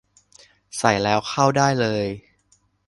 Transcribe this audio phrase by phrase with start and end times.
[0.77, 2.05] ใส่แล้วเข้าได้เลย